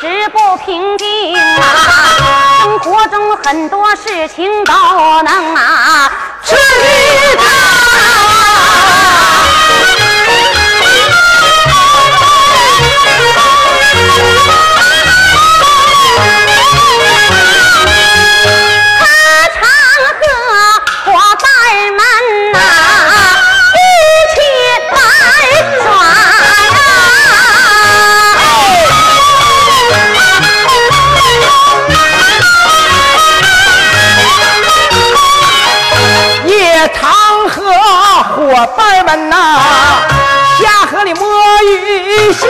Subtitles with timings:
[0.00, 4.72] 直不平静啊，生活中很多事情都
[5.22, 6.10] 能啊
[6.42, 6.56] 知
[7.36, 7.79] 道。
[40.58, 41.26] 下河里摸
[41.64, 42.46] 鱼虾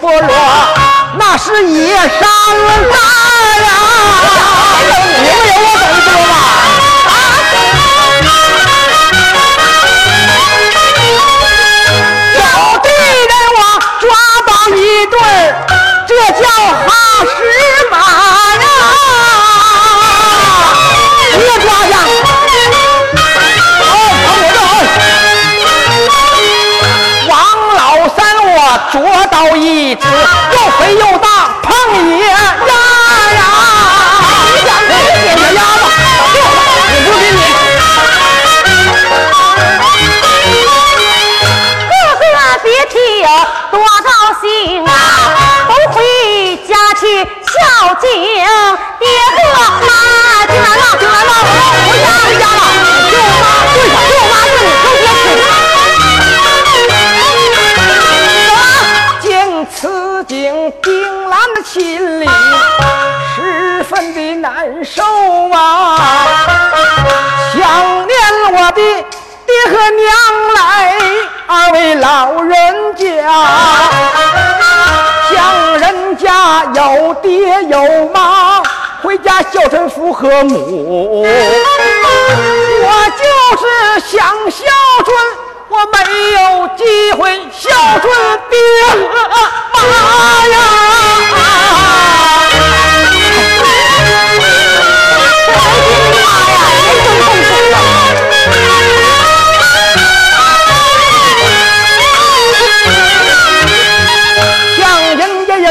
[0.00, 0.30] 佛罗，
[1.18, 2.08] 那是野山
[2.90, 2.96] 大
[3.60, 3.68] 呀。
[4.78, 6.32] 你们有我懂知道吗？
[12.36, 12.38] 有
[12.78, 12.86] 的
[13.28, 13.60] 人我
[14.00, 14.02] 抓
[14.46, 15.22] 到一对儿，
[16.06, 16.88] 这叫哈
[76.74, 78.62] 有爹有妈，
[79.02, 81.24] 回家孝顺父和母。
[82.82, 82.88] 我
[83.18, 83.24] 就
[83.58, 83.62] 是
[84.16, 84.20] 想
[84.50, 84.64] 孝
[85.04, 85.10] 顺，
[85.68, 85.96] 我没
[86.32, 86.38] 有
[86.76, 86.80] 机
[87.12, 87.20] 会
[87.50, 87.68] 孝
[88.00, 88.04] 顺
[88.48, 88.56] 爹
[88.88, 88.98] 和
[89.72, 89.78] 妈
[90.48, 90.54] 呀！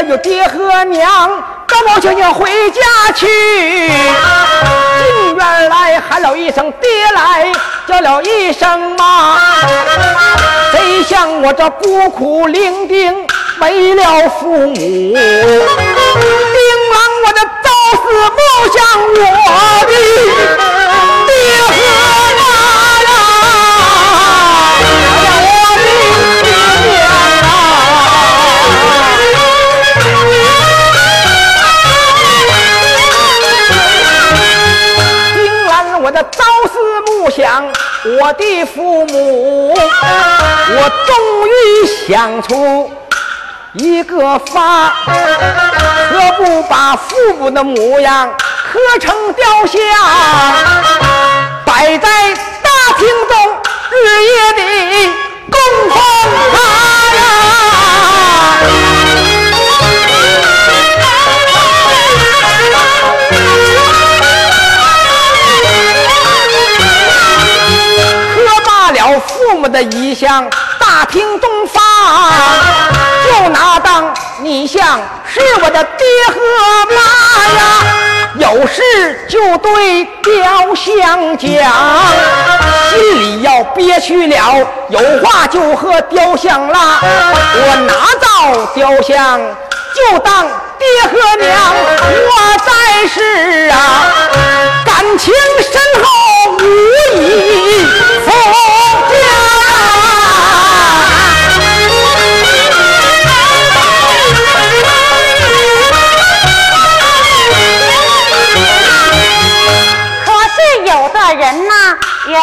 [0.00, 1.28] 家也有爹和娘，
[1.66, 2.80] 高高兴兴回家
[3.14, 3.26] 去。
[3.26, 7.52] 进院来喊了一声爹来，
[7.86, 9.38] 叫了一声妈。
[10.72, 13.14] 谁像我这孤苦伶仃，
[13.58, 15.20] 没了父母，叮啷
[17.26, 18.38] 我的朝思暮
[18.72, 18.82] 想
[19.16, 19.20] 我
[19.86, 19.92] 的
[37.30, 37.64] 想，
[38.04, 41.16] 我的父母，我终
[41.48, 42.90] 于想出
[43.74, 48.28] 一个法，何不把父母的模样
[48.72, 49.80] 刻成雕像，
[51.64, 52.08] 摆在
[52.62, 53.56] 大厅中，
[53.90, 53.94] 日
[54.24, 54.62] 夜的
[55.50, 55.58] 供
[55.90, 55.96] 奉
[56.52, 56.58] 他
[57.16, 57.18] 呀。
[69.70, 71.82] 的遗像，大厅东方，
[73.24, 76.34] 就拿当你像是我的爹和
[76.94, 77.00] 妈
[77.48, 77.62] 呀。
[78.36, 81.48] 有事就对雕像讲，
[82.90, 87.00] 心里要憋屈了，有话就和雕像拉。
[87.02, 89.40] 我拿到雕像，
[89.94, 90.46] 就当
[90.78, 91.52] 爹和娘
[92.06, 92.30] 我
[92.64, 92.70] 在
[93.08, 93.74] 世啊，
[94.86, 96.06] 感情深厚
[96.52, 96.62] 无
[97.18, 97.84] 以
[98.24, 98.30] 复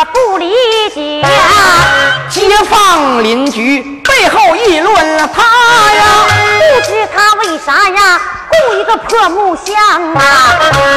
[0.05, 0.53] 不理
[0.93, 1.25] 解。
[2.29, 5.41] 街坊邻居背后议论他
[5.93, 6.03] 呀，
[6.59, 9.73] 不知他为啥呀，雇一个破木箱
[10.13, 10.19] 啊？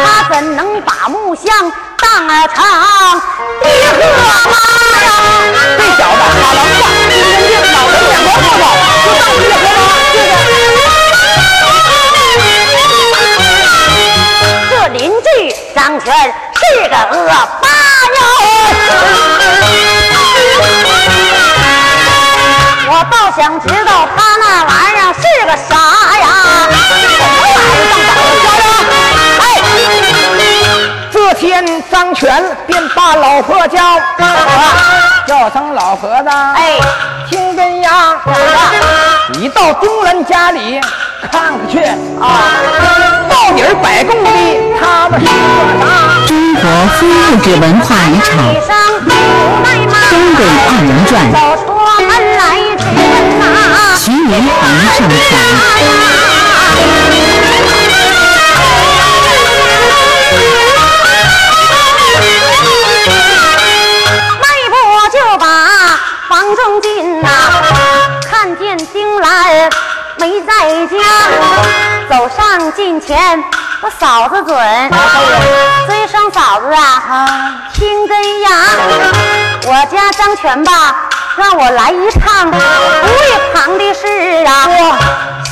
[0.05, 2.63] 他怎能把木箱当儿成
[3.63, 3.99] 爹和
[4.49, 4.53] 妈
[5.03, 5.09] 呀？
[5.79, 7.15] 这小子好能话，人
[7.51, 8.65] 家脑袋眼光不好，
[9.05, 9.81] 就当爹和妈。
[10.13, 10.17] 这
[15.75, 16.15] 张全
[16.55, 17.29] 是个恶
[17.61, 17.69] 霸
[18.17, 18.21] 哟！
[22.93, 25.75] 我倒想知道他那玩意儿是个啥
[26.19, 26.27] 呀？
[31.13, 33.99] 这天张全便把老婆叫，
[35.27, 36.79] 叫声老婆子，哎，
[37.29, 37.57] 听
[39.35, 40.81] 你到丁兰家里
[41.33, 41.79] 看看去
[42.21, 42.61] 啊，
[43.29, 44.29] 到底儿百公里
[44.79, 45.31] 他们是个
[45.81, 45.83] 啥？
[46.27, 46.63] 中国
[46.99, 48.29] 非物质文化遗产？
[50.11, 50.39] 东北
[50.69, 51.73] 二人转走出
[52.05, 52.41] 门来
[52.77, 53.03] 只问
[53.39, 53.43] 呐。
[53.97, 55.31] 徐云鹏上传。
[64.41, 64.73] 迈步
[65.13, 65.43] 就把
[66.29, 66.87] 房中进
[67.23, 67.27] 呐、
[68.91, 69.71] 看见丁兰
[70.19, 70.97] 没在家，
[72.09, 73.43] 走上近前，
[73.83, 74.91] 我嫂子准，
[75.87, 78.51] 尊声嫂子啊，听根呀，
[79.65, 80.97] 我家张全吧，
[81.37, 84.69] 让我来一趟，不为旁的事啊，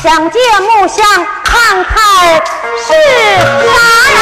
[0.02, 1.06] 想借木箱
[1.44, 2.42] 看看
[2.76, 2.92] 是
[3.64, 3.72] 啥
[4.18, 4.20] 呀？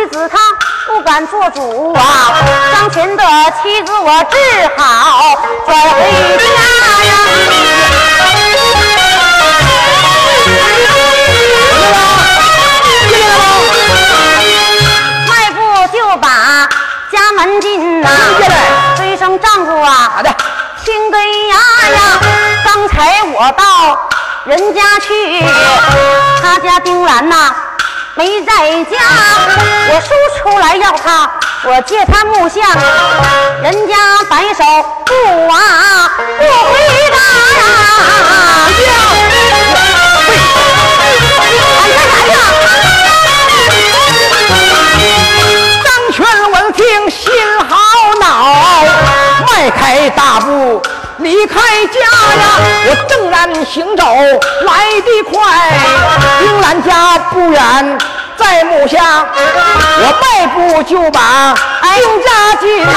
[0.04, 0.38] 妻子她
[0.86, 2.34] 不敢做主啊，
[2.74, 3.24] 张全的
[3.62, 4.36] 妻子我只
[4.76, 5.34] 好
[5.64, 7.10] 转回家呀。
[15.26, 16.68] 迈步就把
[17.10, 18.08] 家门进呐、
[18.38, 18.56] 进来
[18.96, 20.30] 追声丈夫啊，好的，
[20.84, 21.56] 听根呀
[21.94, 22.20] 呀，
[22.62, 23.98] 刚才我到
[24.44, 25.42] 人家去，
[26.42, 27.54] 他家丁兰呐、
[28.16, 28.52] 没在
[28.84, 28.96] 家，
[29.90, 31.28] 我叔出来要他，
[31.64, 32.62] 我借他木像，
[33.62, 34.62] 人家摆手
[35.04, 35.12] 不
[35.52, 36.48] 啊，不回
[37.10, 37.16] 答
[37.58, 37.64] 呀。
[51.44, 52.00] 离开家
[52.40, 52.42] 呀。
[52.88, 54.04] 我正然行走
[54.62, 55.78] 来得快，
[56.40, 57.98] 丁兰家不远
[58.34, 59.26] 在木下，
[59.98, 61.54] 我迈步就把
[61.96, 62.88] 丁家进啊，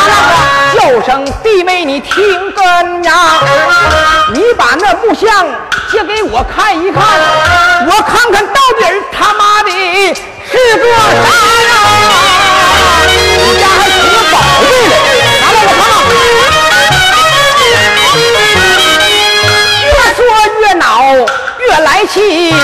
[0.75, 3.41] 叫声弟妹你听根呀，
[4.33, 5.45] 你把那木像
[5.91, 7.03] 借给我看一看，
[7.85, 9.69] 我看看到底他妈的
[10.49, 11.27] 是个啥
[11.67, 12.16] 呀？
[20.87, 21.11] 恼，
[21.59, 22.55] 越来气，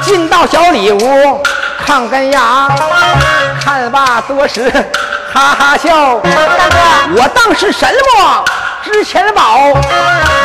[0.00, 1.42] 进到小里屋
[1.86, 2.66] 看根牙，
[3.62, 4.72] 看罢多时，
[5.32, 6.16] 哈哈笑。
[6.20, 6.76] 大哥，
[7.16, 8.42] 我当是什么
[8.82, 9.68] 值钱的宝？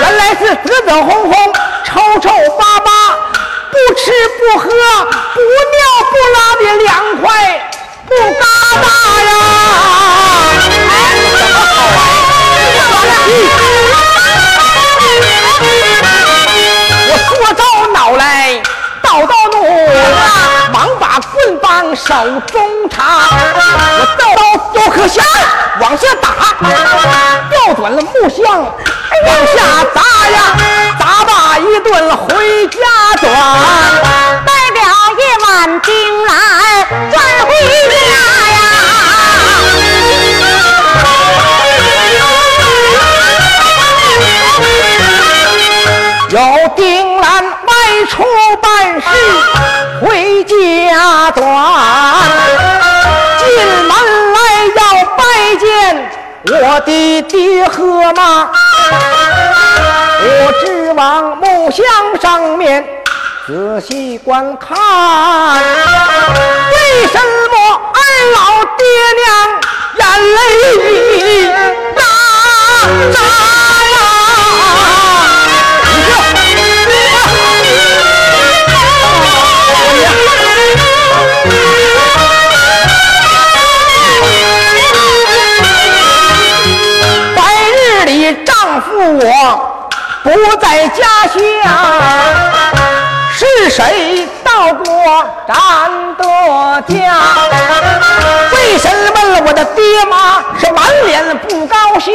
[0.02, 1.54] 原来是紫紫红红、
[1.86, 2.92] 臭臭巴巴，
[3.72, 5.80] 不吃不喝、不尿
[6.12, 6.88] 不拉的凉
[7.22, 7.26] 快，
[8.06, 8.44] 不嘎
[8.82, 8.86] 达
[9.24, 9.30] 呀！
[10.92, 11.00] 哎，
[11.40, 13.67] 怎么好我
[21.38, 22.16] 棍棒手
[22.52, 23.04] 中插，
[23.54, 24.24] 我刀
[24.74, 25.22] 刀可下，
[25.80, 26.28] 往下打，
[27.50, 28.44] 调转了木箱，
[29.26, 29.54] 往下
[29.94, 30.36] 砸呀，
[31.00, 32.80] 砸罢一顿回家
[33.20, 33.32] 转。
[34.46, 34.82] 代表
[35.20, 36.36] 夜晚丁兰
[37.12, 37.16] 转
[37.46, 37.50] 回
[37.90, 37.96] 家
[51.28, 51.44] 家短，
[53.40, 53.46] 进
[53.84, 53.92] 门
[54.34, 54.38] 来
[54.76, 54.80] 要
[55.18, 55.20] 拜
[55.60, 55.68] 见
[56.46, 58.50] 我的爹和妈。
[60.20, 61.84] 我直往木箱
[62.22, 62.88] 上面
[63.46, 64.78] 仔细观看，
[66.72, 67.56] 为什么
[67.94, 68.00] 二
[68.36, 68.40] 老
[68.78, 68.86] 爹
[69.18, 69.28] 娘
[69.98, 70.02] 眼
[70.36, 70.38] 泪
[71.94, 72.02] 大
[90.24, 91.40] 不在家乡，
[93.34, 94.86] 是谁到过
[95.48, 95.56] 咱
[96.18, 96.24] 的
[96.88, 96.96] 家？
[98.54, 102.14] 为什么我的爹妈是满脸不高兴？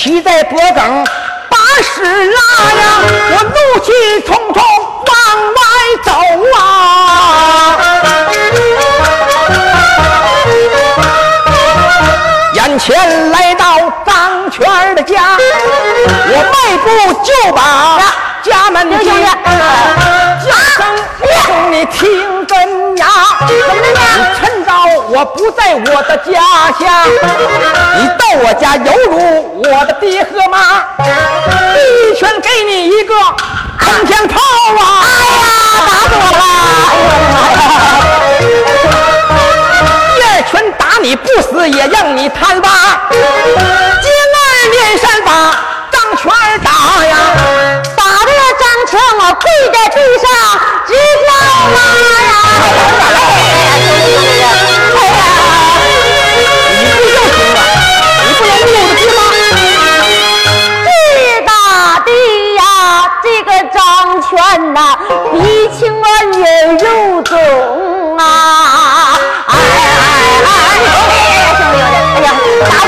[0.00, 1.04] 骑在脖梗，
[1.50, 2.40] 把屎拉
[2.72, 2.82] 呀！
[3.32, 3.90] 我怒气
[4.24, 4.62] 冲冲
[5.08, 5.12] 往
[5.56, 5.60] 外
[6.04, 6.12] 走
[6.56, 6.62] 啊！
[12.54, 13.64] 眼前来到
[14.06, 16.86] 张全的家，我迈步
[17.24, 17.58] 就把
[18.44, 19.17] 家门进。
[25.18, 26.40] 我不在我的家
[26.78, 26.86] 乡，
[27.98, 29.18] 你到我家犹如
[29.60, 30.84] 我的爹和妈，
[31.74, 33.12] 一拳给你一个
[33.80, 34.38] 空天炮
[34.78, 35.02] 啊！
[35.02, 35.42] 哎呀，
[35.88, 36.40] 打死我了！
[40.14, 43.10] 第二拳打你不死，也让你贪吧！
[43.10, 44.38] 接二
[44.70, 45.30] 面山把
[45.90, 46.70] 张全儿打
[47.04, 47.16] 呀！
[47.96, 50.30] 打的张全我跪在地上
[50.86, 50.94] 直
[51.26, 51.28] 叫
[51.74, 51.76] 妈
[52.22, 52.30] 呀！
[66.68, 67.34] 眼肉肿
[68.18, 69.16] 啊！
[69.46, 69.80] 哎哎
[70.44, 70.44] 哎！
[70.44, 70.52] 哎
[70.84, 70.88] 呀，
[71.56, 72.28] 兄弟，哎呀，
[72.68, 72.86] 打死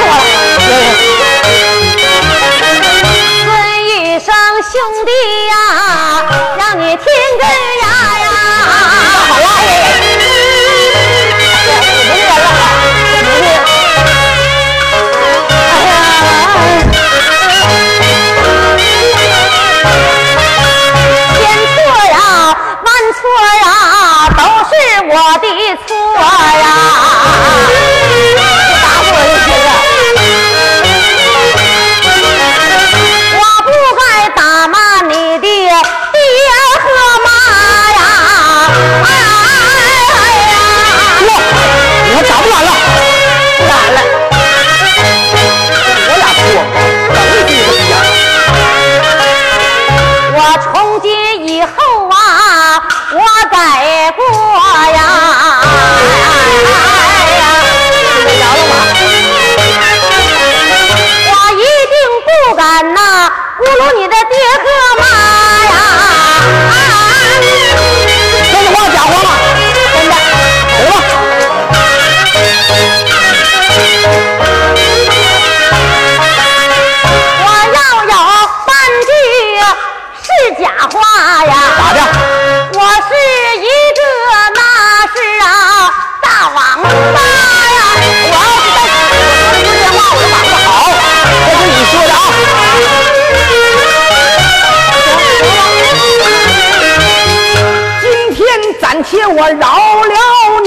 [99.11, 99.67] 且我饶
[100.05, 100.15] 了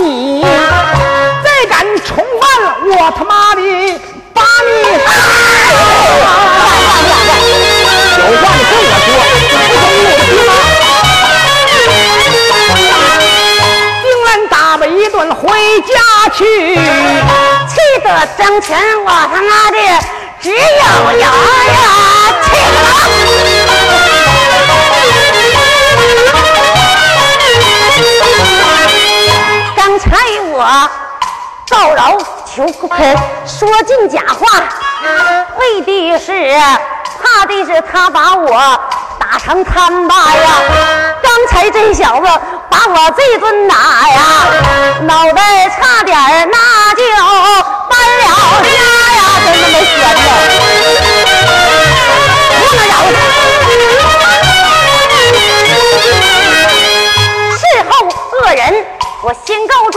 [0.02, 2.44] 你，再敢重犯，
[2.90, 3.62] 我他妈的
[4.34, 4.70] 把你
[5.06, 5.08] 打！
[8.20, 9.08] 有话你跟我说，
[11.56, 13.06] 不同意我的爹吗？
[14.04, 15.40] 定然打我一顿回
[15.82, 15.94] 家
[16.36, 16.44] 去。
[17.70, 17.72] 气
[18.04, 18.08] 得
[18.38, 19.78] 张全，我他妈的
[20.42, 20.58] 只有
[21.18, 21.82] 牙呀！
[30.04, 30.18] 刚才
[30.52, 30.90] 我
[31.70, 33.16] 告饶求不肯，
[33.48, 34.62] 说尽假话，
[35.58, 36.54] 为的是
[37.24, 38.80] 怕的是他把我
[39.18, 40.50] 打成摊巴呀！
[41.22, 42.28] 刚才这小子
[42.70, 43.76] 把我这顿打
[44.10, 44.22] 呀，
[45.04, 46.20] 脑袋差点
[46.52, 47.04] 那就
[47.90, 48.26] 搬了
[48.62, 48.68] 家
[49.16, 49.24] 呀！
[49.46, 50.20] 真他妈悬的，
[52.60, 53.18] 不能饶他！
[57.58, 57.92] 事后
[58.42, 58.62] 恶人，
[59.22, 59.90] 我先告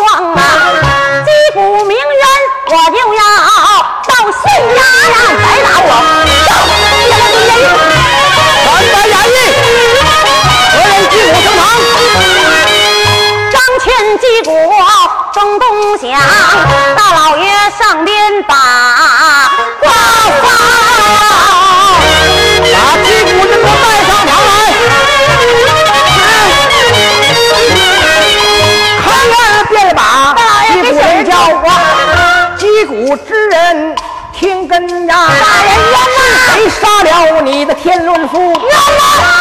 [37.77, 38.39] 天伦父？
[38.39, 38.59] 冤呐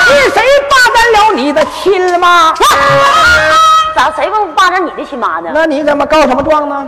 [0.08, 2.54] 是谁霸占了你的亲妈？
[3.96, 5.50] 咋谁不霸占你的亲妈呢？
[5.54, 6.88] 那你怎么告什么状呢？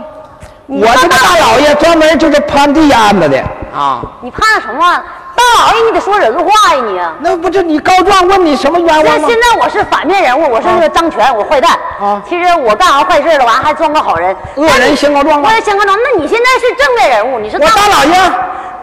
[0.66, 3.38] 我这个大老爷专门就是判这案子的
[3.74, 4.02] 啊。
[4.20, 5.02] 你怕什么？
[5.34, 7.00] 大老爷，你得说人话呀你！
[7.20, 9.36] 那不是你告状问你什么冤枉吗现现？
[9.40, 11.72] 在我是反面人物，我是那个张权，我坏蛋。
[12.00, 14.36] 啊其实我干完坏事了，完还装个好人。
[14.56, 15.96] 恶人先告状吗我也先告状。
[15.96, 18.20] 那你现在是正面人物，你是我大老爷，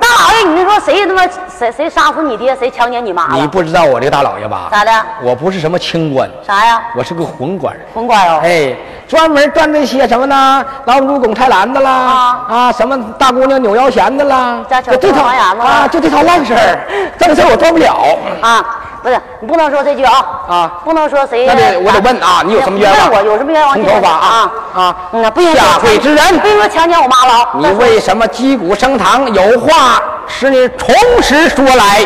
[0.06, 3.42] 大老爷，你就说谁他妈谁谁杀死你爹，谁强奸你妈了？
[3.42, 4.70] 你不知道我这个大老爷吧？
[4.72, 4.92] 咋的？
[5.24, 6.82] 我不是什么清官，啥呀？
[6.96, 7.76] 我是个混官。
[7.94, 8.40] 混官哦。
[8.44, 8.76] 哎，
[9.08, 10.64] 专门干这些什么呢？
[10.86, 16.80] 老母猪拱菜篮子啦，啊啊，什么大姑娘扭腰弦的啦，就这套啊，就这套烂事儿，
[17.18, 18.18] 这个事儿我做不了。
[18.42, 18.64] 啊，
[19.06, 21.46] 不是，你不能说这句啊啊不能说谁。
[21.46, 23.80] 那得我得问啊你有什么冤枉问我有什么冤枉？
[23.80, 27.48] 你头发啊啊那，不应下跪之人不应说强奸我妈了。
[27.54, 29.32] 你为什么击鼓升堂？
[29.32, 32.04] 有话使你从实说来。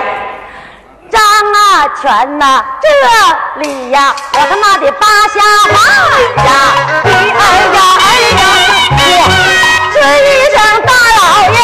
[1.10, 5.40] 张啊全呐，这里呀，我他妈的扒下
[5.72, 5.80] 马
[6.44, 6.52] 呀！
[7.06, 8.44] 哎呀哎呀，
[8.92, 9.02] 我
[9.94, 11.58] 这一声大老爷，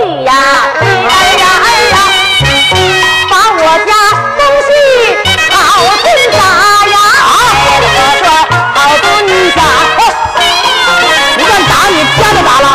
[0.00, 0.32] 去呀！
[0.80, 0.82] 哎
[1.36, 1.94] 呀哎呀！
[3.28, 3.92] 把我家
[4.38, 4.68] 东西
[5.52, 5.54] 好
[6.00, 6.38] 顿打
[6.88, 6.96] 呀！
[7.28, 7.36] 我
[8.18, 8.24] 说
[8.74, 9.04] 好顿
[9.54, 9.60] 打。
[11.36, 12.66] 不但打你，家都打了。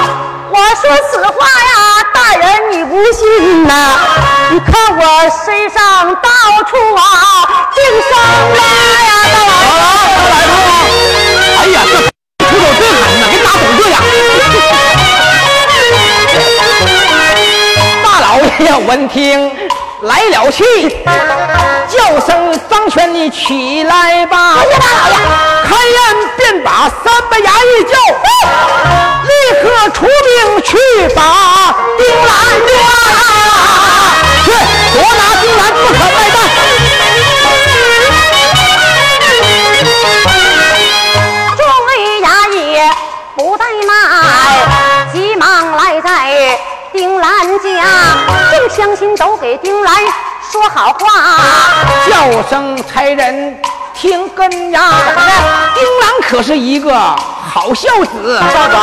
[0.51, 1.73] 我说此话呀，
[2.13, 3.73] 大人你不信呐？
[4.51, 5.01] 你看我
[5.43, 5.79] 身上
[6.21, 6.29] 到
[6.69, 7.01] 处啊
[7.73, 8.13] 净伤
[8.53, 8.57] 疤
[9.03, 9.49] 呀，大王
[9.81, 10.37] 来
[11.57, 11.75] 哎呀，
[18.87, 19.51] 闻听
[20.01, 20.63] 来了气，
[21.89, 24.55] 叫声张全，你起来吧。
[24.57, 25.15] 哎呀大老爷
[25.63, 25.97] 开宴
[26.37, 27.93] 便把三百衙役叫，
[29.23, 29.31] 立
[29.63, 30.77] 刻出兵去
[31.15, 31.19] 把
[31.97, 32.29] 丁兰
[32.67, 32.73] 抓。
[34.45, 34.47] 去，
[34.93, 35.19] 捉拿
[48.95, 49.95] 亲都给丁兰
[50.51, 50.97] 说好话。
[52.09, 53.59] 叫声才人
[53.93, 54.81] 听根呀！
[55.73, 58.75] 丁兰可是一个好孝子，孝子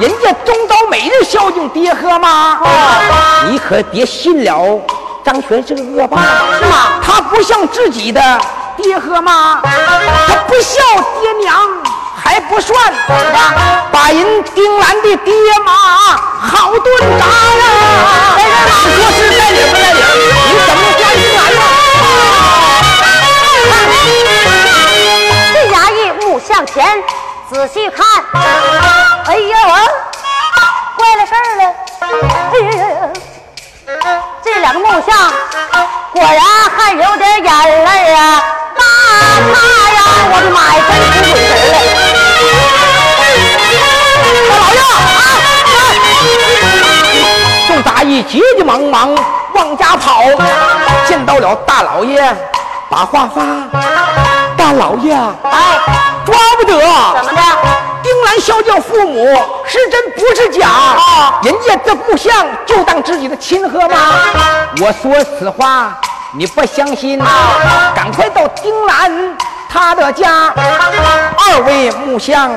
[0.00, 2.58] 人家中刀每日孝敬爹和妈。
[3.48, 4.80] 你可别信了，
[5.24, 6.18] 张全是个恶霸，
[6.58, 7.00] 是吗？
[7.02, 8.20] 他不像自己的
[8.76, 10.80] 爹和妈，他不孝
[11.20, 11.56] 爹娘
[12.28, 12.76] 还不算，
[13.90, 15.32] 把人丁兰的爹
[15.64, 15.72] 妈
[16.38, 17.64] 好顿打呀！
[18.36, 20.00] 你说是在理不在理？
[20.44, 21.60] 你怎么能抓丁兰呢？
[25.54, 27.02] 这衙役目向前，
[27.50, 28.04] 仔细看，
[29.24, 31.62] 哎呀，我坏了事儿了！
[32.52, 32.84] 哎呀呀
[34.04, 34.12] 呀！
[34.44, 35.16] 这两个木像
[36.12, 36.44] 果然
[36.76, 38.42] 还有点眼泪啊！
[38.76, 39.54] 大他
[39.90, 39.98] 呀，
[40.30, 41.58] 我的妈呀，真出鬼神
[42.12, 42.17] 了！
[44.68, 46.44] 大老爷啊！
[47.66, 49.14] 众衙役急急忙忙
[49.54, 50.22] 往家跑，
[51.06, 52.34] 见到了大老爷，
[52.90, 53.42] 把话发。
[54.56, 55.78] 大老爷，哎，
[56.24, 56.78] 抓不得。
[57.16, 57.42] 怎么的？
[58.02, 59.24] 丁兰孝敬父母
[59.66, 60.68] 是真不是假？
[60.68, 63.98] 啊人家这不像就当自己的亲和吗？
[64.80, 65.98] 我说此话
[66.32, 67.18] 你不相信，
[67.94, 69.36] 赶快到丁兰
[69.68, 70.52] 他的家。
[70.56, 72.50] 二位木匠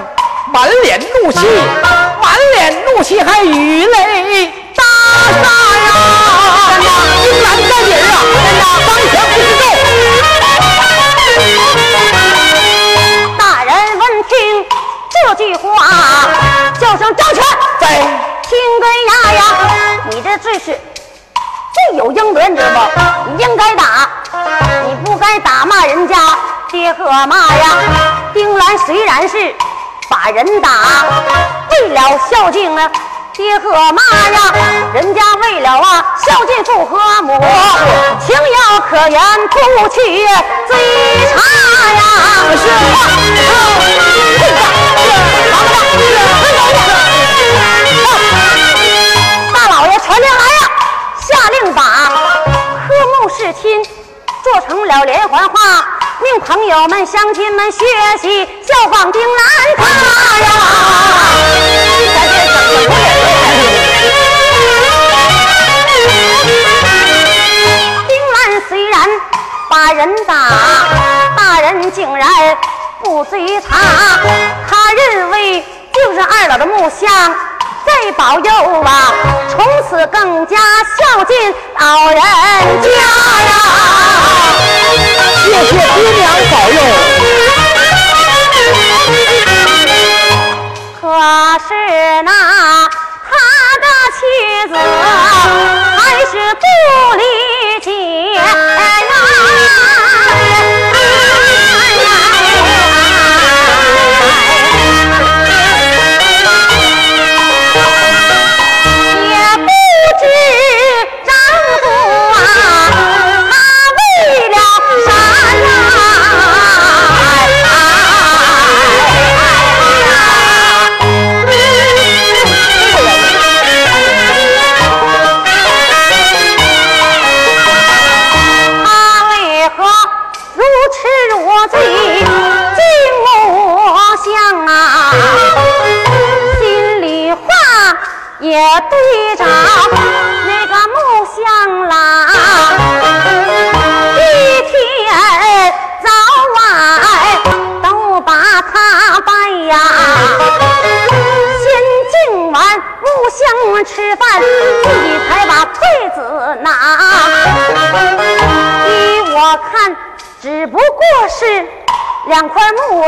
[0.51, 1.39] 满脸怒气，
[2.21, 4.83] 满脸怒气还雨泪大
[5.41, 5.47] 洒
[5.85, 5.89] 呀！
[7.23, 7.95] 丁兰在理儿
[8.59, 8.67] 啊！
[13.37, 14.29] 大人闻听
[15.09, 15.65] 这句话，
[16.79, 17.41] 叫声张全，
[17.79, 17.87] 在
[18.43, 19.41] 听根牙呀，
[20.09, 20.77] 你这罪是罪
[21.95, 23.31] 有应得，你知道不？
[23.31, 24.09] 你应该打，
[24.85, 26.37] 你不该打骂人家
[26.69, 27.77] 爹和妈呀。
[28.33, 29.55] 丁兰虽然是
[30.23, 30.69] 把人打，
[31.71, 32.91] 为了孝敬啊。
[33.33, 34.53] 爹和妈呀，
[34.93, 37.43] 人家为了啊孝敬父和母，
[38.19, 39.99] 情有可原，不去
[40.67, 40.77] 追
[41.33, 41.41] 查
[41.93, 42.01] 呀。
[42.55, 42.63] 是
[49.51, 50.69] 大老爷传令来呀，
[51.19, 53.83] 下令把和睦侍亲
[54.43, 55.55] 做成了连环画，
[56.21, 57.79] 命朋友们、乡亲们学
[58.21, 59.41] 习效仿丁兰
[59.77, 59.83] 他
[60.39, 60.47] 呀。
[68.07, 69.09] 丁兰虽然
[69.69, 70.33] 把人打，
[71.35, 72.29] 大人竟然
[73.03, 73.77] 不追查，
[74.69, 77.33] 他认为就是二老的木像
[77.85, 79.11] 在保佑啊，
[79.49, 80.57] 从此更加
[80.99, 81.35] 孝敬
[81.79, 82.21] 老人
[82.81, 83.80] 家呀。
[85.51, 85.77] 谢谢爹
[86.15, 86.77] 娘保佑。
[91.01, 91.03] 可
[91.67, 91.69] 是
[92.23, 92.29] 那
[93.27, 93.29] 他
[93.81, 93.85] 的
[94.15, 94.19] 妻
[94.69, 94.73] 子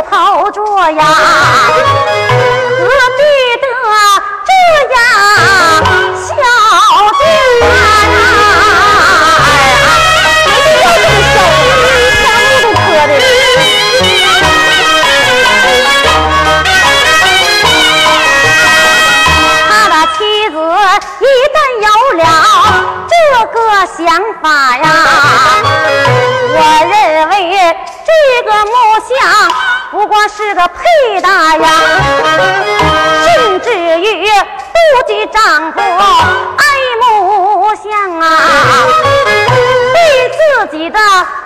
[0.01, 1.05] 头桌呀，
[30.27, 31.69] 是个屁大呀，
[33.25, 34.27] 甚至于。
[34.95, 36.63] 不及丈夫爱
[37.01, 38.25] 慕相啊，
[39.93, 39.97] 对
[40.29, 40.37] 自
[40.77, 40.99] 己的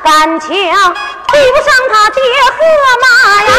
[0.04, 2.58] 感情比不上他爹和
[3.04, 3.06] 妈
[3.44, 3.52] 呀。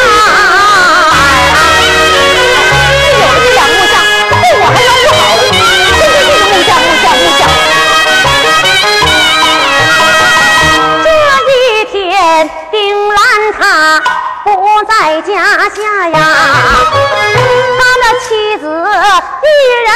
[15.74, 16.18] 下呀。
[18.28, 19.46] 妻子一
[19.84, 19.88] 人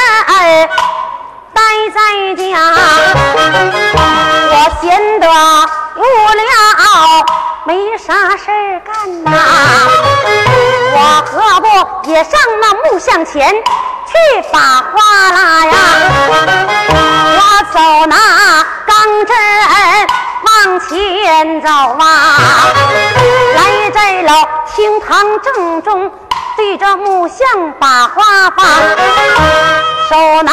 [1.53, 1.61] 待
[1.93, 1.99] 在
[2.35, 2.41] 家，
[4.49, 4.83] 我闲
[5.19, 5.25] 得
[5.95, 5.99] 无
[6.39, 6.47] 聊，
[7.65, 8.07] 没啥
[8.37, 9.27] 事儿干呐。
[10.95, 11.65] 我何不
[12.09, 12.31] 也上
[12.61, 14.11] 那木像前去
[14.51, 14.57] 把
[14.93, 15.73] 花拉呀？
[17.35, 17.41] 我
[17.73, 17.75] 走
[18.07, 18.15] 那
[18.85, 18.93] 钢
[19.25, 19.31] 针
[20.45, 21.67] 往前走
[21.99, 22.03] 啊，
[25.13, 26.11] 堂正中。
[26.57, 27.37] 对着木像
[27.79, 28.65] 把花放，
[30.09, 30.51] 手拿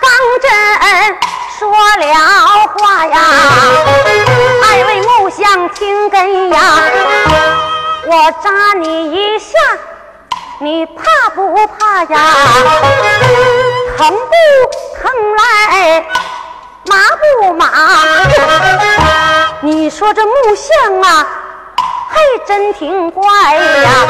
[0.00, 1.18] 钢针
[1.58, 2.06] 说了
[2.68, 3.18] 话呀。
[4.62, 6.60] 二位木像听根呀，
[8.06, 9.58] 我扎你一下，
[10.60, 12.20] 你怕不怕呀？
[13.98, 14.34] 疼不
[15.02, 16.04] 疼来？
[16.86, 16.96] 麻
[17.40, 17.66] 不麻？
[19.62, 21.26] 你说这木像啊？
[22.10, 23.22] 嘿真挺怪
[23.54, 24.06] 呀。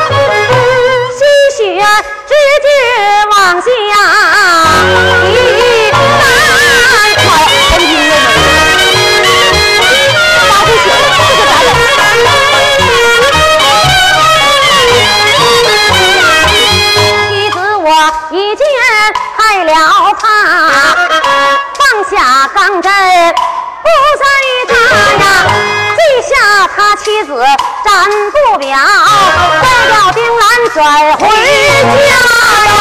[1.19, 1.21] 吸
[1.57, 1.85] 血
[2.27, 2.69] 直接
[3.31, 3.69] 往下。
[5.25, 5.35] 滴
[5.93, 6.23] 答妈
[6.69, 6.73] 呀
[7.05, 7.29] 这个
[11.97, 12.23] 咋整
[17.29, 17.87] 妻子我
[18.31, 18.65] 一剑
[19.37, 19.71] 害了。
[20.19, 20.25] 他
[21.75, 22.15] 放下
[22.55, 22.93] 钢针
[23.83, 24.25] 不再
[24.69, 24.75] 扎
[25.13, 25.25] 呀
[25.97, 26.31] 这下
[26.77, 27.31] 他妻子
[27.91, 28.77] 站不了，
[29.63, 30.79] 再叫丁兰转
[31.19, 32.79] 回家呀。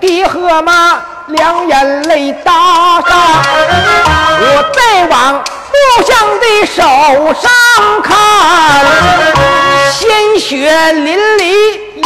[0.00, 1.00] 爹和妈？
[1.28, 3.42] 两眼泪答答，
[4.40, 6.82] 我再往故乡的手
[7.40, 7.50] 上
[8.02, 8.12] 看，
[9.92, 11.42] 鲜血淋漓，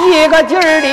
[0.05, 0.87] 一个劲儿的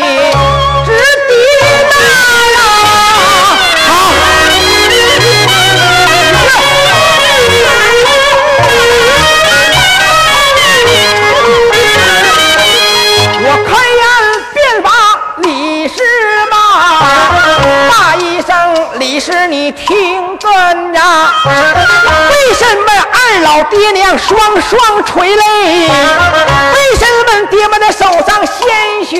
[23.74, 25.42] 爹娘双双垂泪？
[25.84, 29.18] 为什么爹妈的手上鲜血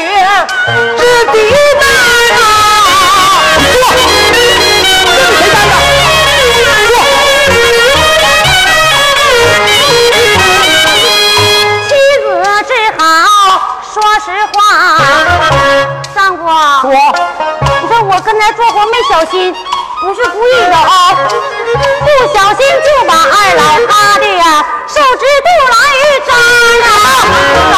[0.98, 1.38] 直滴
[1.80, 1.86] 答
[2.30, 2.36] 呀？
[2.94, 4.14] 坐，这是谁
[4.64, 5.72] 干的？
[6.88, 6.94] 坐。
[11.88, 11.90] 妻
[12.22, 12.26] 子
[12.68, 13.02] 只好
[13.92, 14.56] 说实话，
[16.14, 16.42] 丈夫。
[16.82, 16.88] 说。
[18.06, 19.56] 我刚才做活没小心，
[20.02, 21.16] 不是故意的啊！
[22.34, 25.76] 小心就把二老他的呀手指肚来
[26.28, 26.32] 扎
[26.82, 26.86] 呀，
[27.72, 27.76] 扎了，好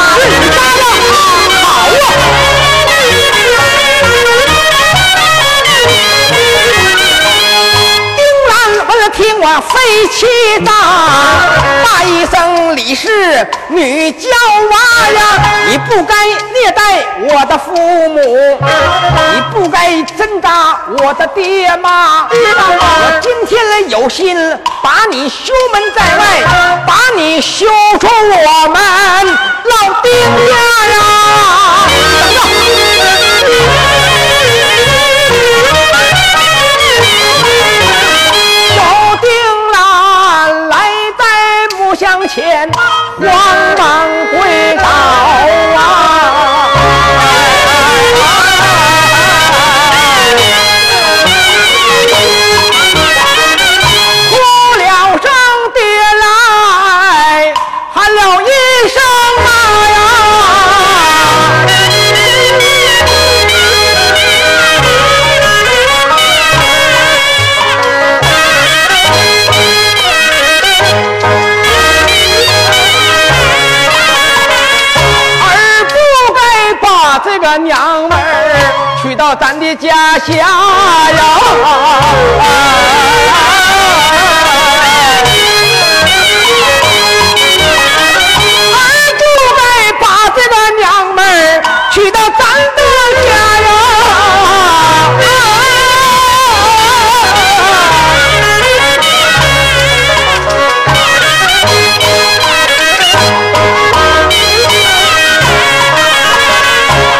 [8.16, 8.50] 丁兰
[8.88, 9.74] 闻了听我肺
[10.08, 10.16] 气
[10.64, 10.70] 大，
[11.84, 12.34] 大一声
[12.76, 13.06] 李氏
[13.68, 14.28] 女娇
[14.70, 14.74] 娃
[15.10, 15.20] 呀，
[15.68, 16.80] 你不该虐待
[17.20, 17.74] 我的父
[18.08, 18.18] 母，
[18.60, 22.28] 你不该针扎我的爹妈。
[23.88, 24.36] 有心
[24.82, 26.24] 把你休门在外，
[26.86, 27.66] 把你休
[28.00, 28.80] 出我们
[29.64, 30.10] 老丁
[30.48, 30.52] 家
[30.92, 30.96] 呀！
[38.76, 38.82] 有
[39.20, 39.28] 丁
[39.72, 40.76] 兰来
[41.18, 41.24] 在
[41.78, 42.68] 木箱前，
[79.26, 80.44] 到咱的家乡呀！
[88.70, 88.78] 儿
[89.18, 89.24] 不
[89.56, 89.60] 该
[89.98, 91.60] 把这个娘们儿
[91.90, 92.38] 娶到咱
[92.76, 92.80] 的
[93.26, 93.28] 家
[93.62, 93.68] 呀！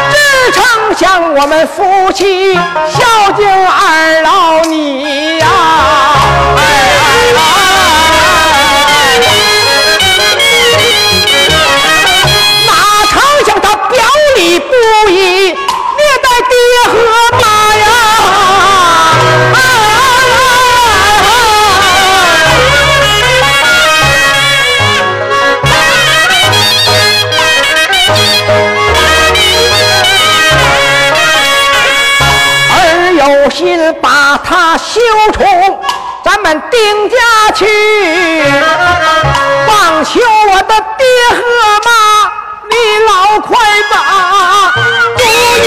[0.09, 0.15] 只
[0.53, 0.63] 成
[0.97, 1.83] 想我们夫
[2.17, 2.25] 妻
[34.43, 34.99] 他休
[35.33, 35.45] 宠
[36.23, 37.15] 咱们丁家
[37.55, 37.65] 去，
[39.67, 40.19] 忘求
[40.51, 41.41] 我的爹和
[41.85, 41.91] 妈，
[42.69, 43.57] 你老快
[43.89, 43.95] 把
[45.17, 45.19] 主
[45.63, 45.65] 意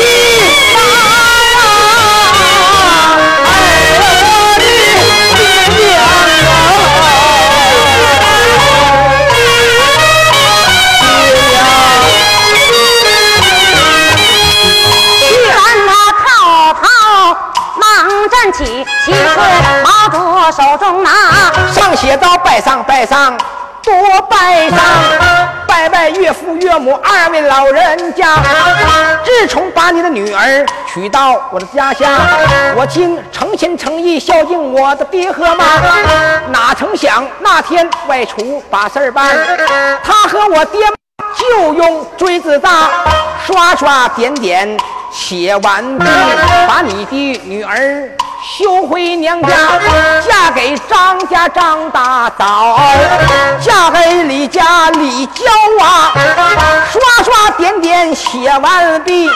[18.31, 19.19] 站起，旗帜
[19.83, 21.11] 拿着手中拿，
[21.73, 23.37] 上写道拜上拜上。
[23.83, 24.79] 多拜上，
[25.67, 28.37] 拜拜岳父岳母二位老人家，
[29.25, 32.11] 自从把你的女儿娶到我的家乡，
[32.77, 35.65] 我竟诚心诚意孝敬我的爹和妈，
[36.53, 39.35] 哪成想那天外出把事儿办，
[40.05, 40.87] 他和我爹。
[41.37, 42.89] 就用锥子大，
[43.47, 44.77] 刷刷点点。
[45.11, 46.05] 写完毕，
[46.69, 48.11] 把你的女儿。
[48.59, 49.49] 休回娘家，
[50.27, 52.81] 嫁给张家张大嫂，
[53.61, 55.45] 嫁给李家李娇
[55.85, 56.11] 啊，
[56.91, 59.29] 刷刷点点写完毕，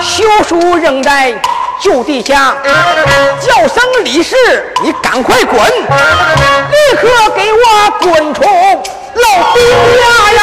[0.00, 1.34] 休书扔在
[1.80, 2.54] 旧地下，
[3.42, 4.36] 叫声李氏，
[4.80, 9.60] 你赶快滚，立刻给我滚出老丁
[9.98, 10.40] 家呀！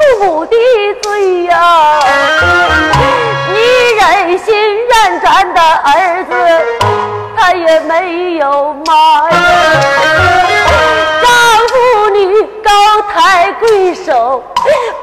[0.03, 0.55] 父母的
[1.01, 1.99] 罪呀。
[3.53, 3.59] 你
[3.97, 4.53] 忍心
[4.89, 6.31] 让咱的儿子
[7.37, 9.37] 他也没有妈呀
[11.21, 11.29] 丈
[11.67, 14.43] 夫你高抬贵手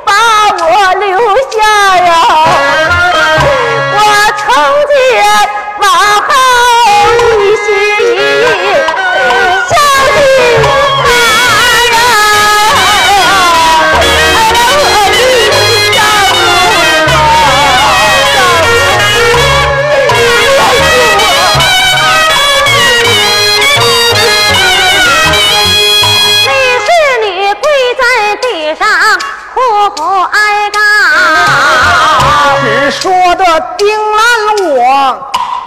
[0.05, 0.13] 把
[0.59, 1.19] 我留
[1.51, 2.30] 下呀。
[32.91, 33.11] 说。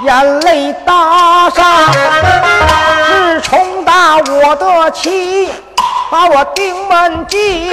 [0.04, 1.94] 眼泪打上，
[3.08, 5.50] 是冲打我的妻，
[6.12, 7.72] 把我顶门进。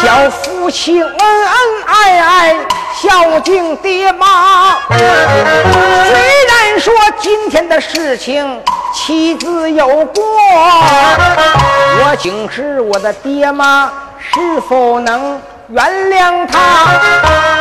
[0.00, 2.56] 小夫妻恩恩爱爱，
[2.94, 4.76] 孝敬爹妈。
[4.88, 6.54] 虽然。
[6.76, 8.60] 说今天的事情，
[8.92, 16.58] 妻子有过，我请示我的爹妈是否能原谅他。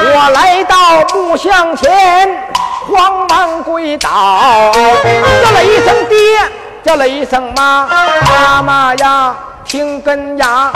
[0.05, 2.27] 我来到木像前，
[2.91, 4.71] 慌忙跪倒，
[5.43, 6.17] 叫了一声爹，
[6.83, 7.87] 叫了一声妈，
[8.35, 9.35] 妈妈呀。
[9.65, 10.71] 听根呀，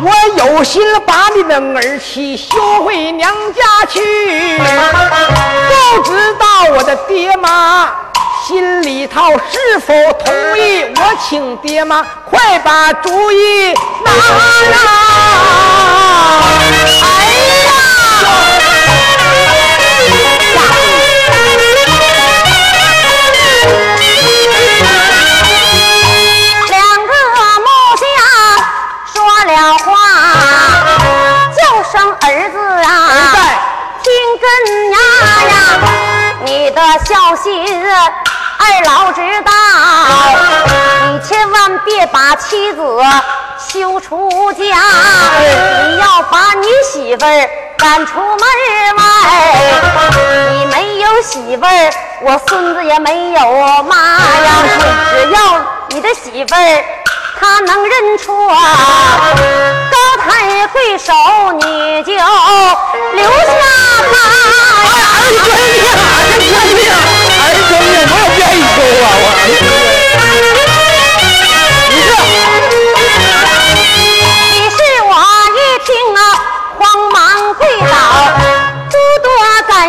[0.00, 4.00] 我有心把你们儿媳休回娘家去，
[4.56, 7.90] 不知道我的爹妈
[8.46, 9.92] 心里头是否
[10.24, 10.84] 同意？
[10.96, 13.74] 我请爹妈快把主意
[14.04, 14.12] 拿
[14.70, 16.03] 呀！
[16.24, 16.28] 哎
[17.64, 17.68] 呀！
[26.70, 27.12] 两个
[27.60, 27.66] 木
[28.00, 28.02] 匠
[29.12, 29.14] 说
[29.44, 29.50] 了
[29.84, 29.86] 话，
[31.54, 31.58] 就
[31.92, 32.88] 剩儿子啊，
[33.34, 33.38] 儿，
[34.02, 34.06] 听
[34.40, 34.42] 根
[34.90, 34.96] 呀
[35.50, 35.52] 呀，
[36.44, 37.44] 你的孝心
[38.56, 39.52] 二老知道，
[41.12, 42.80] 你千万别把妻子。
[43.74, 48.38] 休出家，你要把你媳妇儿赶出门
[48.96, 49.02] 外。
[50.52, 53.40] 你没有媳妇儿，我孙子也没有
[53.82, 54.62] 妈呀！
[55.10, 56.84] 只要你的媳妇儿。
[57.40, 58.56] 他能认错，高
[60.22, 61.12] 抬贵手，
[61.58, 62.24] 你就留下
[64.12, 64.14] 他
[64.86, 65.02] 呀！
[65.18, 66.46] 儿子
[66.76, 66.86] 命，
[67.42, 69.06] 儿子命，我也愿意收啊！
[69.18, 70.63] 我。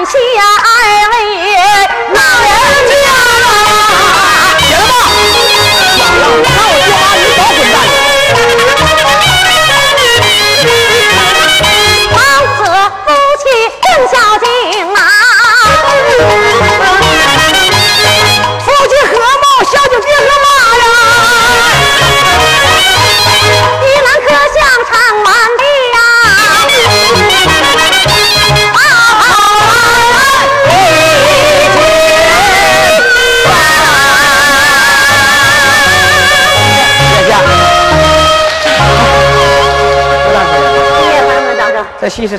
[0.05, 0.69] 下二
[1.09, 1.15] 位
[2.13, 2.53] 老人
[2.89, 2.93] 家。
[4.61, 6.84] 行了吧？
[42.05, 42.37] that she's a